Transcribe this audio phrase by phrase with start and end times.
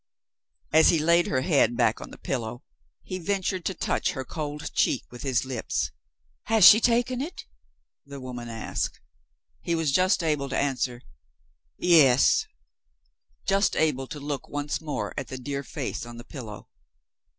[0.73, 2.61] As he laid her head back on the pillows,
[3.03, 5.91] he ventured to touch her cold cheek with his lips.
[6.45, 7.45] "Has she taken it?"
[8.03, 8.99] the woman asked.
[9.61, 11.03] He was just able to answer
[11.77, 12.47] "Yes"
[13.45, 16.67] just able to look once more at the dear face on the pillow.